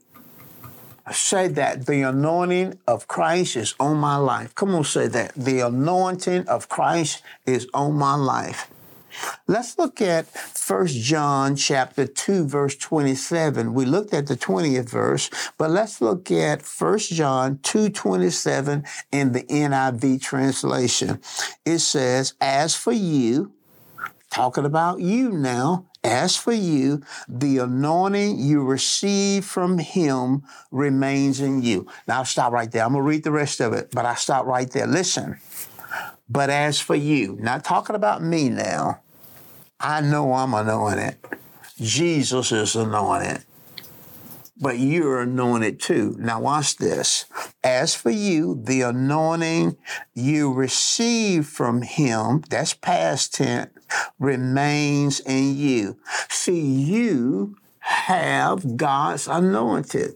Say 1.12 1.48
that 1.48 1.86
the 1.86 2.02
anointing 2.02 2.78
of 2.86 3.08
Christ 3.08 3.56
is 3.56 3.74
on 3.80 3.96
my 3.96 4.16
life. 4.16 4.54
Come 4.54 4.74
on, 4.74 4.84
say 4.84 5.08
that. 5.08 5.34
The 5.34 5.60
anointing 5.60 6.46
of 6.46 6.68
Christ 6.68 7.22
is 7.44 7.66
on 7.74 7.94
my 7.94 8.14
life. 8.14 8.70
Let's 9.46 9.78
look 9.78 10.00
at 10.00 10.26
1 10.66 10.86
John 10.88 11.56
chapter 11.56 12.06
2 12.06 12.46
verse 12.46 12.76
27. 12.76 13.74
We 13.74 13.84
looked 13.84 14.14
at 14.14 14.26
the 14.26 14.36
20th 14.36 14.88
verse, 14.90 15.30
but 15.58 15.70
let's 15.70 16.00
look 16.00 16.30
at 16.30 16.62
1 16.62 16.98
John 16.98 17.58
2:27 17.62 18.84
in 19.12 19.32
the 19.32 19.42
NIV 19.42 20.20
translation. 20.20 21.20
It 21.64 21.80
says, 21.80 22.34
"As 22.40 22.74
for 22.74 22.92
you, 22.92 23.52
talking 24.30 24.64
about 24.64 25.00
you 25.00 25.30
now, 25.30 25.86
as 26.02 26.36
for 26.36 26.52
you, 26.52 27.02
the 27.28 27.58
anointing 27.58 28.38
you 28.38 28.62
receive 28.62 29.44
from 29.44 29.78
him 29.78 30.42
remains 30.70 31.40
in 31.40 31.62
you. 31.62 31.86
Now 32.08 32.18
I'll 32.18 32.24
stop 32.24 32.52
right 32.52 32.70
there. 32.70 32.84
I'm 32.84 32.92
going 32.92 33.04
to 33.04 33.08
read 33.08 33.24
the 33.24 33.32
rest 33.32 33.60
of 33.60 33.72
it, 33.74 33.90
but 33.92 34.06
I 34.06 34.14
stop 34.14 34.46
right 34.46 34.70
there. 34.70 34.86
Listen. 34.86 35.38
But 36.30 36.48
as 36.48 36.78
for 36.78 36.94
you, 36.94 37.36
not 37.40 37.64
talking 37.64 37.96
about 37.96 38.22
me 38.22 38.48
now, 38.48 39.00
I 39.80 40.00
know 40.00 40.32
I'm 40.32 40.54
anointed. 40.54 41.16
Jesus 41.80 42.52
is 42.52 42.76
anointed. 42.76 43.44
But 44.56 44.78
you're 44.78 45.22
anointed 45.22 45.80
too. 45.80 46.14
Now 46.18 46.40
watch 46.40 46.76
this. 46.76 47.24
As 47.64 47.94
for 47.94 48.10
you, 48.10 48.60
the 48.62 48.82
anointing 48.82 49.76
you 50.14 50.52
receive 50.52 51.46
from 51.46 51.82
him, 51.82 52.44
that's 52.48 52.74
past 52.74 53.34
tense, 53.34 53.70
remains 54.18 55.18
in 55.20 55.56
you. 55.56 55.96
See, 56.28 56.60
you 56.60 57.56
have 57.78 58.76
God's 58.76 59.26
anointed 59.26 60.14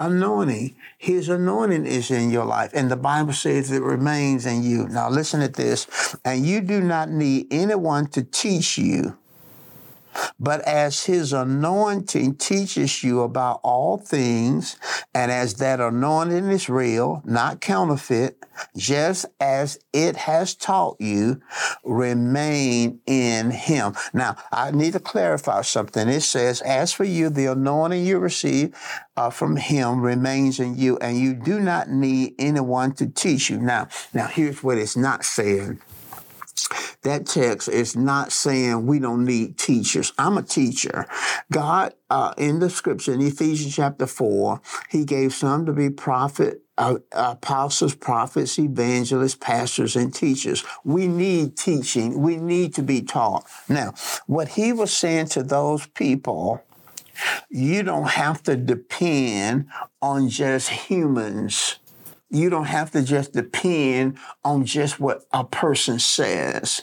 anointing. 0.00 0.74
His 0.98 1.28
anointing 1.28 1.86
is 1.86 2.10
in 2.10 2.30
your 2.30 2.46
life. 2.46 2.72
And 2.74 2.90
the 2.90 2.96
Bible 2.96 3.34
says 3.34 3.70
it 3.70 3.82
remains 3.82 4.46
in 4.46 4.64
you. 4.64 4.88
Now 4.88 5.10
listen 5.10 5.40
to 5.40 5.48
this. 5.48 6.16
And 6.24 6.44
you 6.44 6.62
do 6.62 6.80
not 6.80 7.10
need 7.10 7.46
anyone 7.52 8.08
to 8.08 8.24
teach 8.24 8.78
you 8.78 9.16
but 10.38 10.60
as 10.62 11.04
his 11.04 11.32
anointing 11.32 12.36
teaches 12.36 13.02
you 13.02 13.22
about 13.22 13.60
all 13.62 13.98
things, 13.98 14.76
and 15.14 15.30
as 15.30 15.54
that 15.54 15.80
anointing 15.80 16.48
is 16.50 16.68
real, 16.68 17.22
not 17.24 17.60
counterfeit, 17.60 18.42
just 18.76 19.26
as 19.40 19.78
it 19.92 20.16
has 20.16 20.54
taught 20.54 20.96
you, 21.00 21.40
remain 21.84 23.00
in 23.06 23.50
him. 23.50 23.94
Now, 24.12 24.36
I 24.52 24.70
need 24.70 24.92
to 24.94 25.00
clarify 25.00 25.62
something. 25.62 26.08
It 26.08 26.22
says, 26.22 26.60
as 26.62 26.92
for 26.92 27.04
you, 27.04 27.30
the 27.30 27.46
anointing 27.46 28.04
you 28.04 28.18
receive 28.18 28.74
uh, 29.16 29.30
from 29.30 29.56
him 29.56 30.00
remains 30.00 30.60
in 30.60 30.76
you, 30.76 30.98
and 30.98 31.18
you 31.18 31.34
do 31.34 31.60
not 31.60 31.88
need 31.88 32.34
anyone 32.38 32.92
to 32.94 33.06
teach 33.06 33.50
you. 33.50 33.58
Now, 33.58 33.88
now 34.14 34.26
here's 34.26 34.62
what 34.62 34.78
it's 34.78 34.96
not 34.96 35.24
saying 35.24 35.80
that 37.02 37.26
text 37.26 37.68
is 37.68 37.96
not 37.96 38.32
saying 38.32 38.86
we 38.86 38.98
don't 38.98 39.24
need 39.24 39.58
teachers. 39.58 40.12
I'm 40.18 40.38
a 40.38 40.42
teacher. 40.42 41.06
God, 41.50 41.94
uh, 42.10 42.34
in 42.36 42.58
the 42.58 42.70
scripture, 42.70 43.12
in 43.12 43.20
Ephesians 43.20 43.74
chapter 43.74 44.06
4, 44.06 44.60
he 44.88 45.04
gave 45.04 45.34
some 45.34 45.66
to 45.66 45.72
be 45.72 45.90
prophet, 45.90 46.62
uh, 46.78 46.98
apostles, 47.12 47.94
prophets, 47.94 48.58
evangelists, 48.58 49.34
pastors, 49.34 49.96
and 49.96 50.14
teachers. 50.14 50.64
We 50.84 51.08
need 51.08 51.56
teaching. 51.56 52.22
We 52.22 52.36
need 52.36 52.74
to 52.74 52.82
be 52.82 53.02
taught. 53.02 53.46
Now, 53.68 53.94
what 54.26 54.48
he 54.48 54.72
was 54.72 54.92
saying 54.92 55.26
to 55.28 55.42
those 55.42 55.86
people, 55.88 56.62
you 57.50 57.82
don't 57.82 58.08
have 58.08 58.42
to 58.44 58.56
depend 58.56 59.66
on 60.00 60.28
just 60.28 60.70
humans 60.70 61.79
you 62.30 62.48
don't 62.48 62.66
have 62.66 62.92
to 62.92 63.02
just 63.02 63.32
depend 63.32 64.18
on 64.44 64.64
just 64.64 65.00
what 65.00 65.24
a 65.32 65.44
person 65.44 65.98
says. 65.98 66.82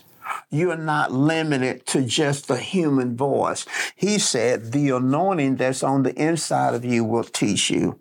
You're 0.50 0.78
not 0.78 1.12
limited 1.12 1.86
to 1.88 2.02
just 2.02 2.48
the 2.48 2.58
human 2.58 3.16
voice. 3.16 3.66
He 3.96 4.20
said 4.20 4.74
the 4.74 4.90
anointing 4.90 5.56
that's 5.56 5.84
on 5.84 6.04
the 6.04 6.14
inside 6.22 6.74
of 6.74 6.84
you 6.84 7.06
will 7.06 7.24
teach 7.24 7.70
you. 7.70 8.00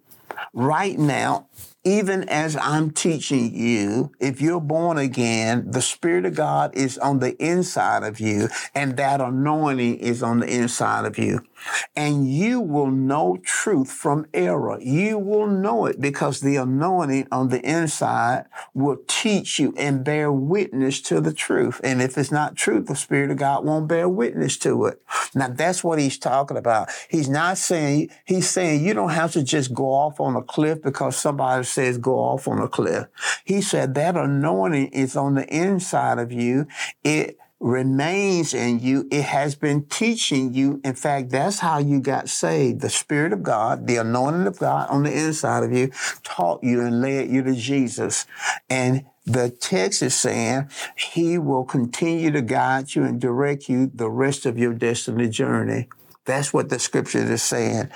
Right 0.53 0.99
now, 0.99 1.49
even 1.87 2.29
as 2.29 2.57
I'm 2.57 2.91
teaching 2.91 3.55
you, 3.55 4.11
if 4.19 4.41
you're 4.41 4.61
born 4.61 4.99
again, 4.99 5.71
the 5.71 5.81
Spirit 5.81 6.27
of 6.27 6.35
God 6.35 6.77
is 6.77 6.99
on 6.99 7.21
the 7.21 7.37
inside 7.37 8.03
of 8.03 8.19
you, 8.19 8.49
and 8.75 8.97
that 8.97 9.21
anointing 9.21 9.99
is 10.01 10.21
on 10.21 10.41
the 10.41 10.49
inside 10.53 11.05
of 11.05 11.17
you. 11.17 11.47
And 11.95 12.29
you 12.29 12.61
will 12.61 12.91
know 12.91 13.39
truth 13.43 13.91
from 13.91 14.27
error. 14.35 14.81
You 14.81 15.19
will 15.19 15.47
know 15.47 15.87
it 15.87 16.01
because 16.01 16.41
the 16.41 16.57
anointing 16.57 17.29
on 17.33 17.49
the 17.49 17.61
inside 17.61 18.47
will 18.75 18.99
teach 19.07 19.59
you 19.59 19.73
and 19.77 20.05
bear 20.05 20.31
witness 20.31 21.01
to 21.03 21.21
the 21.21 21.33
truth. 21.33 21.81
And 21.83 22.03
if 22.03 22.19
it's 22.19 22.33
not 22.33 22.57
truth, 22.57 22.87
the 22.87 22.97
Spirit 22.97 23.31
of 23.31 23.39
God 23.39 23.65
won't 23.65 23.89
bear 23.89 24.09
witness 24.09 24.57
to 24.59 24.87
it. 24.87 25.01
Now 25.35 25.49
that's 25.49 25.83
what 25.83 25.99
he's 25.99 26.19
talking 26.19 26.57
about. 26.57 26.91
He's 27.09 27.29
not 27.29 27.59
saying, 27.59 28.11
he's 28.25 28.49
saying 28.49 28.85
you 28.85 28.95
don't 28.95 29.11
have 29.11 29.33
to 29.33 29.43
just 29.43 29.73
go 29.73 29.93
off 29.93 30.21
on 30.21 30.37
a 30.37 30.43
cliff 30.43 30.83
because 30.83 31.17
somebody 31.17 31.65
says 31.77 31.99
go 31.99 32.15
off 32.19 32.49
on 32.49 32.59
a 32.59 32.69
cliff. 32.69 33.07
He 33.45 33.61
said 33.61 33.95
that 33.95 34.17
anointing 34.17 34.89
is 34.89 35.15
on 35.15 35.35
the 35.35 35.47
inside 35.55 36.19
of 36.19 36.33
you. 36.33 36.67
It 37.05 37.39
remains 37.61 38.55
in 38.55 38.81
you. 38.81 39.07
It 39.11 39.25
has 39.25 39.55
been 39.55 39.85
teaching 39.85 40.55
you. 40.55 40.81
In 40.85 40.95
fact, 40.95 41.31
that's 41.31 41.59
how 41.59 41.79
you 41.79 42.01
got 42.01 42.29
saved. 42.29 42.81
The 42.81 42.91
Spirit 42.91 43.33
of 43.33 43.43
God, 43.43 43.87
the 43.87 43.97
anointing 43.97 44.47
of 44.47 44.59
God 44.59 44.89
on 44.89 45.05
the 45.05 45.13
inside 45.13 45.65
of 45.65 45.73
you 45.73 45.91
taught 46.23 46.65
you 46.65 46.81
and 46.81 47.01
led 47.01 47.29
you 47.31 47.43
to 47.43 47.55
Jesus. 47.55 48.27
And 48.69 49.05
the 49.27 49.51
text 49.51 50.03
is 50.03 50.15
saying 50.15 50.71
he 50.97 51.37
will 51.37 51.65
continue 51.65 52.31
to 52.31 52.43
guide 52.43 52.95
you 52.95 53.05
and 53.05 53.21
direct 53.21 53.69
you 53.69 53.91
the 53.95 54.11
rest 54.11 54.47
of 54.47 54.59
your 54.59 54.73
destiny 54.73 55.29
journey. 55.29 55.89
That's 56.27 56.53
what 56.53 56.69
the 56.69 56.79
scripture 56.79 57.21
is 57.21 57.43
saying. 57.43 57.89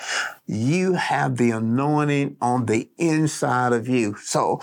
You 0.46 0.94
have 0.94 1.36
the 1.36 1.50
anointing 1.50 2.36
on 2.40 2.66
the 2.66 2.88
inside 2.96 3.72
of 3.72 3.88
you. 3.88 4.16
So 4.16 4.60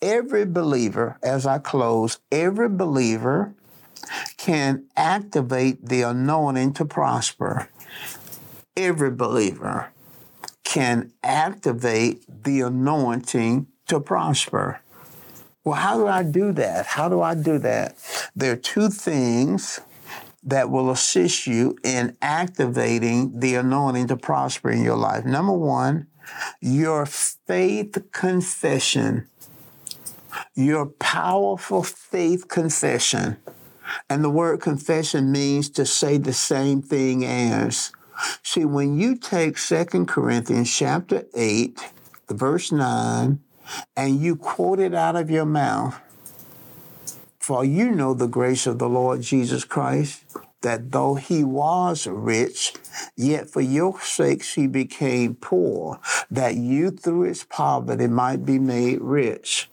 every 0.00 0.44
believer, 0.44 1.18
as 1.22 1.46
I 1.46 1.58
close, 1.58 2.20
every 2.30 2.68
believer 2.68 3.54
can 4.36 4.84
activate 4.96 5.86
the 5.86 6.02
anointing 6.02 6.74
to 6.74 6.84
prosper. 6.84 7.68
Every 8.76 9.10
believer 9.10 9.92
can 10.62 11.12
activate 11.22 12.22
the 12.44 12.60
anointing 12.60 13.66
to 13.88 13.98
prosper. 14.00 14.80
Well, 15.64 15.74
how 15.74 15.98
do 15.98 16.06
I 16.06 16.22
do 16.22 16.52
that? 16.52 16.86
How 16.86 17.08
do 17.08 17.20
I 17.20 17.34
do 17.34 17.58
that? 17.58 17.96
There 18.34 18.52
are 18.52 18.56
two 18.56 18.88
things 18.88 19.80
that 20.42 20.70
will 20.70 20.90
assist 20.90 21.46
you 21.46 21.76
in 21.84 22.16
activating 22.22 23.40
the 23.40 23.54
anointing 23.54 24.08
to 24.08 24.16
prosper 24.16 24.70
in 24.70 24.82
your 24.82 24.96
life. 24.96 25.24
Number 25.24 25.52
one, 25.52 26.06
your 26.60 27.06
faith 27.06 27.98
confession, 28.12 29.28
your 30.54 30.86
powerful 30.86 31.82
faith 31.82 32.48
confession. 32.48 33.36
And 34.08 34.22
the 34.22 34.30
word 34.30 34.60
confession 34.60 35.32
means 35.32 35.68
to 35.70 35.84
say 35.84 36.16
the 36.16 36.32
same 36.32 36.80
thing 36.80 37.24
as. 37.24 37.92
See, 38.42 38.64
when 38.64 38.98
you 38.98 39.16
take 39.16 39.58
Second 39.58 40.06
Corinthians 40.06 40.74
chapter 40.74 41.24
8, 41.34 41.92
verse 42.28 42.70
9, 42.70 43.40
and 43.96 44.20
you 44.20 44.36
quote 44.36 44.78
it 44.78 44.94
out 44.94 45.16
of 45.16 45.30
your 45.30 45.44
mouth, 45.44 46.00
for 47.38 47.64
you 47.64 47.90
know 47.90 48.14
the 48.14 48.28
grace 48.28 48.66
of 48.66 48.78
the 48.78 48.88
Lord 48.88 49.22
Jesus 49.22 49.64
Christ, 49.64 50.22
that 50.62 50.92
though 50.92 51.14
he 51.14 51.44
was 51.44 52.06
rich, 52.06 52.74
yet 53.16 53.48
for 53.48 53.60
your 53.60 54.00
sakes 54.00 54.54
he 54.54 54.66
became 54.66 55.34
poor, 55.34 56.00
that 56.30 56.56
you 56.56 56.90
through 56.90 57.22
his 57.22 57.44
poverty 57.44 58.06
might 58.06 58.44
be 58.44 58.58
made 58.58 59.00
rich. 59.00 59.70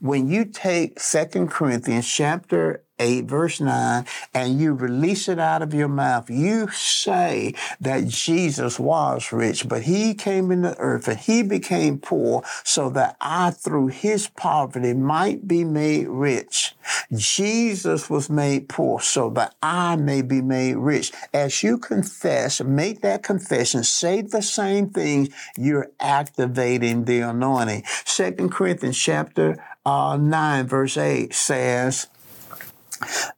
When 0.00 0.28
you 0.28 0.44
take 0.44 1.00
Second 1.00 1.50
Corinthians 1.50 2.08
chapter 2.08 2.82
8, 2.98 3.24
verse 3.24 3.60
9, 3.60 4.04
and 4.34 4.60
you 4.60 4.72
release 4.72 5.28
it 5.28 5.38
out 5.38 5.62
of 5.62 5.74
your 5.74 5.88
mouth, 5.88 6.28
you 6.30 6.68
say 6.68 7.54
that 7.80 8.08
Jesus 8.08 8.78
was 8.78 9.32
rich, 9.32 9.68
but 9.68 9.82
he 9.82 10.14
came 10.14 10.50
into 10.50 10.76
earth 10.78 11.08
and 11.08 11.18
he 11.18 11.42
became 11.42 11.98
poor 11.98 12.42
so 12.64 12.90
that 12.90 13.16
I, 13.20 13.50
through 13.50 13.88
his 13.88 14.28
poverty, 14.28 14.94
might 14.94 15.46
be 15.46 15.64
made 15.64 16.08
rich. 16.08 16.74
Jesus 17.14 18.08
was 18.08 18.28
made 18.30 18.68
poor 18.68 19.00
so 19.00 19.30
that 19.30 19.54
I 19.62 19.96
may 19.96 20.22
be 20.22 20.42
made 20.42 20.76
rich. 20.76 21.12
As 21.32 21.62
you 21.62 21.78
confess, 21.78 22.60
make 22.60 23.00
that 23.02 23.22
confession, 23.22 23.84
say 23.84 24.22
the 24.22 24.42
same 24.42 24.90
things, 24.90 25.28
you're 25.56 25.90
activating 26.00 27.04
the 27.04 27.20
anointing. 27.20 27.84
Second 28.04 28.50
Corinthians 28.50 28.98
chapter 28.98 29.62
uh, 29.84 30.16
9, 30.20 30.66
verse 30.66 30.96
8 30.96 31.32
says, 31.34 32.08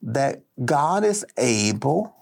that 0.03 0.43
God 0.65 1.05
is 1.05 1.25
able 1.37 2.15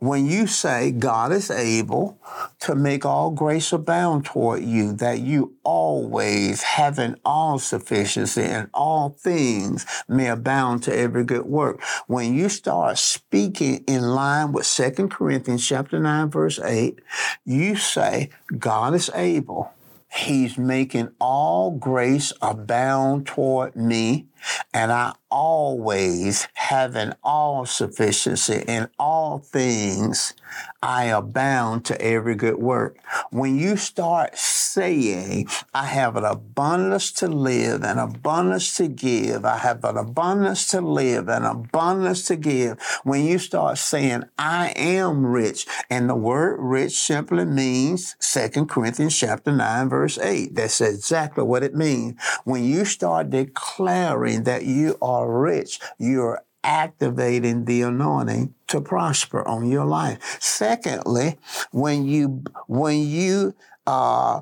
when 0.00 0.26
you 0.26 0.46
say 0.46 0.92
God 0.92 1.32
is 1.32 1.50
able 1.50 2.20
to 2.60 2.76
make 2.76 3.04
all 3.04 3.32
grace 3.32 3.72
abound 3.72 4.24
toward 4.24 4.62
you, 4.62 4.92
that 4.92 5.20
you 5.20 5.56
always 5.64 6.62
having 6.62 7.16
all 7.24 7.58
sufficiency 7.58 8.42
in 8.44 8.70
all 8.72 9.10
things 9.10 9.84
may 10.08 10.28
abound 10.28 10.84
to 10.84 10.96
every 10.96 11.24
good 11.24 11.46
work. 11.46 11.82
When 12.06 12.34
you 12.34 12.48
start 12.48 12.98
speaking 12.98 13.82
in 13.88 14.02
line 14.02 14.52
with 14.52 14.72
2 14.72 15.08
Corinthians 15.08 15.66
chapter 15.66 15.98
9, 15.98 16.30
verse 16.30 16.60
8, 16.60 17.00
you 17.44 17.74
say, 17.74 18.30
God 18.56 18.94
is 18.94 19.10
able. 19.14 19.72
He's 20.10 20.56
making 20.56 21.10
all 21.20 21.72
grace 21.72 22.32
abound 22.40 23.26
toward 23.26 23.76
me, 23.76 24.26
and 24.72 24.92
I 24.92 25.14
always 25.30 26.48
having 26.54 27.12
all 27.22 27.66
sufficiency 27.66 28.64
in 28.66 28.88
all 28.98 29.38
things, 29.38 30.34
I 30.82 31.04
abound 31.04 31.84
to 31.86 32.00
every 32.00 32.34
good 32.34 32.56
work. 32.56 32.96
When 33.30 33.58
you 33.58 33.76
start 33.76 34.38
saying, 34.38 35.48
I 35.74 35.86
have 35.86 36.16
an 36.16 36.24
abundance 36.24 37.12
to 37.12 37.26
live, 37.28 37.82
an 37.82 37.98
abundance 37.98 38.76
to 38.76 38.88
give, 38.88 39.44
I 39.44 39.58
have 39.58 39.84
an 39.84 39.96
abundance 39.96 40.68
to 40.68 40.80
live, 40.80 41.28
an 41.28 41.44
abundance 41.44 42.26
to 42.26 42.36
give, 42.36 42.80
when 43.04 43.24
you 43.24 43.38
start 43.38 43.78
saying, 43.78 44.24
I 44.38 44.72
am 44.76 45.26
rich, 45.26 45.66
and 45.90 46.08
the 46.08 46.14
word 46.14 46.58
rich 46.60 46.98
simply 46.98 47.44
means 47.44 48.16
2 48.20 48.66
Corinthians 48.66 49.18
chapter 49.18 49.52
9, 49.52 49.88
verse 49.88 50.18
8. 50.18 50.54
That's 50.54 50.80
exactly 50.80 51.44
what 51.44 51.62
it 51.62 51.74
means. 51.74 52.20
When 52.44 52.64
you 52.64 52.84
start 52.84 53.30
declaring 53.30 54.27
that 54.36 54.64
you 54.64 54.96
are 55.02 55.08
are 55.18 55.40
rich, 55.40 55.80
you're 55.98 56.42
activating 56.64 57.64
the 57.64 57.82
anointing 57.82 58.54
to 58.68 58.80
prosper 58.80 59.46
on 59.46 59.68
your 59.68 59.84
life. 59.84 60.18
Secondly, 60.40 61.38
when 61.70 62.06
you 62.06 62.42
when 62.66 62.98
you 62.98 63.54
uh, 63.86 64.40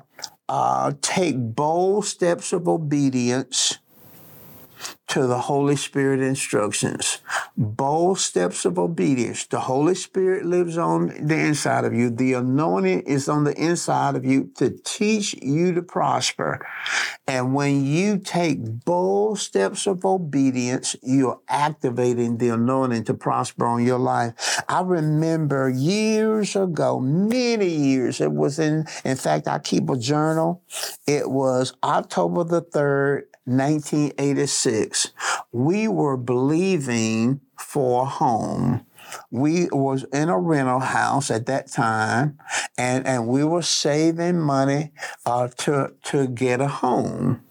uh, 0.49 0.91
take 1.01 1.35
bold 1.37 2.05
steps 2.05 2.53
of 2.53 2.67
obedience 2.67 3.79
to 5.07 5.25
the 5.25 5.39
Holy 5.39 5.75
Spirit 5.75 6.19
instructions. 6.19 7.19
Bold 7.55 8.19
steps 8.19 8.65
of 8.65 8.77
obedience. 8.77 9.45
The 9.45 9.61
Holy 9.61 9.95
Spirit 9.95 10.45
lives 10.45 10.77
on 10.77 11.27
the 11.27 11.39
inside 11.39 11.85
of 11.85 11.93
you. 11.93 12.09
The 12.09 12.33
anointing 12.33 13.01
is 13.01 13.29
on 13.29 13.45
the 13.45 13.53
inside 13.53 14.15
of 14.15 14.25
you 14.25 14.51
to 14.55 14.69
teach 14.83 15.33
you 15.41 15.73
to 15.73 15.81
prosper. 15.81 16.65
And 17.25 17.53
when 17.55 17.85
you 17.85 18.17
take 18.17 18.85
bold 18.85 19.39
steps 19.39 19.87
of 19.87 20.03
obedience, 20.05 20.95
you're 21.01 21.39
activating 21.47 22.37
the 22.37 22.49
anointing 22.49 23.05
to 23.05 23.13
prosper 23.13 23.65
on 23.65 23.85
your 23.85 23.99
life. 23.99 24.61
I 24.67 24.81
remember 24.81 25.69
years 25.69 26.55
ago, 26.55 26.99
many 26.99 27.69
years, 27.69 28.19
it 28.19 28.31
was 28.31 28.59
in, 28.59 28.85
in 29.05 29.15
fact, 29.15 29.47
I 29.47 29.59
keep 29.59 29.89
a 29.89 29.97
journal. 29.97 30.63
It 31.07 31.29
was 31.29 31.73
October 31.83 32.43
the 32.43 32.61
3rd, 32.61 33.23
1986, 33.47 35.13
we 35.53 35.87
were 35.87 36.17
believing 36.17 37.39
for 37.57 38.03
a 38.03 38.05
home. 38.05 38.85
We 39.31 39.69
was 39.71 40.03
in 40.11 40.27
a 40.27 40.37
rental 40.37 40.81
house 40.81 41.31
at 41.31 41.45
that 41.45 41.71
time, 41.71 42.37
and, 42.77 43.07
and 43.07 43.27
we 43.27 43.45
were 43.45 43.61
saving 43.61 44.41
money 44.41 44.91
uh, 45.25 45.47
to, 45.59 45.93
to 46.03 46.27
get 46.27 46.59
a 46.59 46.67
home. 46.67 47.41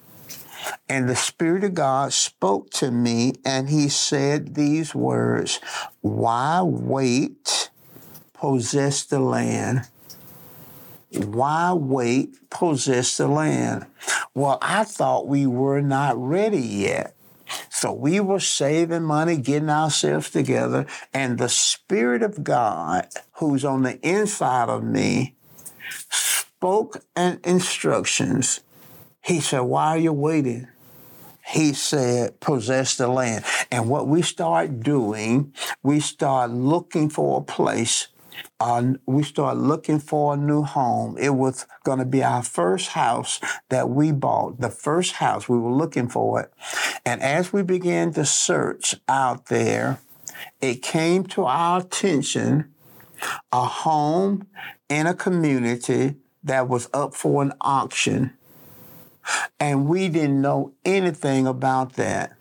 And 0.87 1.09
the 1.09 1.16
Spirit 1.16 1.64
of 1.64 1.72
God 1.72 2.12
spoke 2.12 2.68
to 2.72 2.90
me, 2.90 3.32
and 3.42 3.70
He 3.70 3.88
said 3.88 4.54
these 4.54 4.94
words 4.94 5.61
Why 6.02 6.61
wait? 6.62 7.70
Possess 8.35 9.02
the 9.02 9.18
land. 9.18 9.88
Why 11.12 11.72
wait? 11.72 12.50
Possess 12.50 13.16
the 13.16 13.28
land. 13.28 13.86
Well, 14.34 14.58
I 14.60 14.84
thought 14.84 15.28
we 15.28 15.46
were 15.46 15.80
not 15.80 16.16
ready 16.16 16.60
yet. 16.60 17.14
So 17.70 17.92
we 17.92 18.18
were 18.20 18.40
saving 18.40 19.04
money, 19.04 19.36
getting 19.36 19.70
ourselves 19.70 20.30
together, 20.30 20.86
and 21.14 21.38
the 21.38 21.48
Spirit 21.48 22.22
of 22.22 22.42
God, 22.42 23.06
who's 23.34 23.64
on 23.64 23.82
the 23.82 24.00
inside 24.00 24.68
of 24.68 24.82
me, 24.82 25.36
spoke 26.10 27.04
an 27.14 27.38
instructions. 27.44 28.60
He 29.22 29.40
said, 29.40 29.60
Why 29.60 29.88
are 29.88 29.98
you 29.98 30.12
waiting? 30.12 30.68
He 31.46 31.74
said, 31.74 32.40
possess 32.40 32.96
the 32.96 33.06
land. 33.06 33.44
And 33.70 33.88
what 33.88 34.08
we 34.08 34.22
start 34.22 34.80
doing, 34.80 35.54
we 35.80 36.00
start 36.00 36.50
looking 36.50 37.08
for 37.08 37.38
a 37.38 37.44
place 37.44 38.08
uh, 38.61 38.94
we 39.07 39.22
started 39.22 39.61
looking 39.61 39.99
for 39.99 40.35
a 40.35 40.37
new 40.37 40.62
home. 40.62 41.16
It 41.18 41.35
was 41.35 41.66
going 41.85 41.99
to 41.99 42.05
be 42.05 42.22
our 42.22 42.42
first 42.42 42.88
house 42.90 43.40
that 43.68 43.90
we 43.90 44.12
bought, 44.12 44.61
the 44.61 44.70
first 44.70 45.14
house. 45.14 45.49
We 45.49 45.59
were 45.59 45.72
looking 45.72 46.09
for 46.09 46.40
it. 46.40 46.53
And 47.05 47.22
as 47.22 47.53
we 47.53 47.62
began 47.62 48.12
to 48.14 48.25
search 48.25 48.94
out 49.09 49.46
there, 49.46 50.01
it 50.61 50.83
came 50.83 51.25
to 51.25 51.44
our 51.44 51.81
attention 51.81 52.72
a 53.53 53.64
home 53.64 54.46
in 54.88 55.07
a 55.07 55.14
community 55.14 56.16
that 56.44 56.68
was 56.68 56.88
up 56.92 57.14
for 57.14 57.42
an 57.42 57.53
auction. 57.61 58.33
And 59.59 59.88
we 59.88 60.09
didn't 60.09 60.40
know 60.40 60.75
anything 60.85 61.46
about 61.46 61.94
that. 61.94 62.36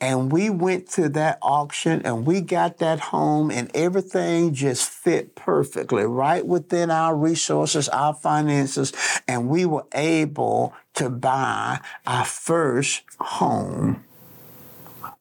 And 0.00 0.32
we 0.32 0.48
went 0.48 0.88
to 0.92 1.10
that 1.10 1.38
auction 1.42 2.00
and 2.06 2.24
we 2.24 2.40
got 2.40 2.78
that 2.78 3.00
home 3.00 3.50
and 3.50 3.70
everything 3.74 4.54
just 4.54 4.88
fit 4.88 5.34
perfectly 5.34 6.04
right 6.04 6.46
within 6.46 6.90
our 6.90 7.14
resources, 7.14 7.88
our 7.90 8.14
finances. 8.14 8.92
And 9.28 9.48
we 9.48 9.66
were 9.66 9.86
able 9.94 10.74
to 10.94 11.10
buy 11.10 11.80
our 12.06 12.24
first 12.24 13.02
home. 13.20 14.04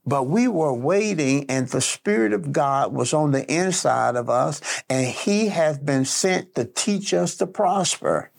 But 0.06 0.24
we 0.24 0.48
were 0.48 0.74
waiting 0.74 1.46
and 1.50 1.68
the 1.68 1.82
Spirit 1.82 2.32
of 2.32 2.52
God 2.54 2.94
was 2.94 3.14
on 3.14 3.32
the 3.32 3.46
inside 3.54 4.16
of 4.16 4.30
us 4.30 4.62
and 4.90 5.06
He 5.06 5.50
has 5.50 5.78
been 5.78 6.06
sent 6.06 6.56
to 6.56 6.64
teach 6.64 7.14
us 7.14 7.36
to 7.36 7.48
prosper. 7.48 8.32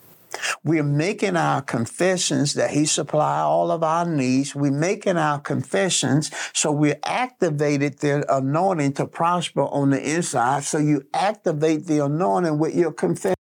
We're 0.63 0.83
making 0.83 1.37
our 1.37 1.61
confessions 1.61 2.53
that 2.53 2.71
He 2.71 2.85
supply 2.85 3.39
all 3.39 3.71
of 3.71 3.83
our 3.83 4.05
needs. 4.05 4.55
We're 4.55 4.71
making 4.71 5.17
our 5.17 5.39
confessions, 5.39 6.31
so 6.53 6.71
we're 6.71 6.99
activated 7.03 7.99
the 7.99 8.25
anointing 8.33 8.93
to 8.93 9.07
prosper 9.07 9.61
on 9.61 9.91
the 9.91 10.15
inside. 10.15 10.63
So 10.63 10.77
you 10.77 11.03
activate 11.13 11.85
the 11.87 12.05
anointing 12.05 12.59
with 12.59 12.75
your 12.75 12.91
confession. 12.91 13.35